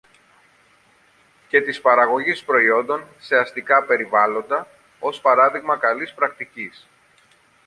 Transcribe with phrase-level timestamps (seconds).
[1.47, 4.67] και της παραγωγής προϊόντων σε αστικά περιβάλλοντα,
[4.99, 6.87] ως παράδειγμα καλής πρακτικής